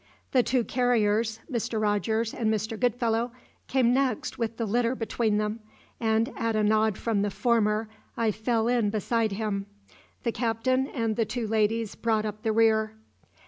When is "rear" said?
12.51-12.95